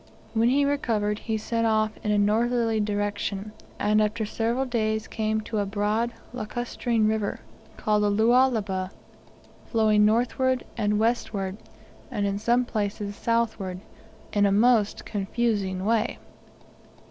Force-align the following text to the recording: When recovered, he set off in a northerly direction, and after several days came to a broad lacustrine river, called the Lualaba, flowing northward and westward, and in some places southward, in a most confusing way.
When 0.33 0.49
recovered, 0.65 1.19
he 1.19 1.37
set 1.37 1.63
off 1.63 1.91
in 2.01 2.09
a 2.09 2.17
northerly 2.17 2.79
direction, 2.79 3.51
and 3.77 4.01
after 4.01 4.25
several 4.25 4.65
days 4.65 5.05
came 5.07 5.41
to 5.41 5.59
a 5.59 5.65
broad 5.67 6.11
lacustrine 6.33 7.07
river, 7.07 7.41
called 7.77 8.01
the 8.01 8.09
Lualaba, 8.09 8.89
flowing 9.69 10.03
northward 10.03 10.63
and 10.75 10.97
westward, 10.97 11.57
and 12.09 12.25
in 12.25 12.39
some 12.39 12.65
places 12.65 13.15
southward, 13.15 13.79
in 14.33 14.47
a 14.47 14.51
most 14.51 15.05
confusing 15.05 15.85
way. 15.85 16.17